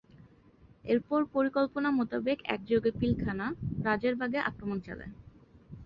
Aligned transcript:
এরপর 0.85 1.19
পরিকল্পনা 1.33 1.89
মোতাবেক 1.91 2.37
একযোগে 2.47 2.91
পিলখানা, 2.99 3.47
রাজারবাগে 3.85 4.39
আক্রমণ 4.41 4.77
চালায়। 4.79 5.13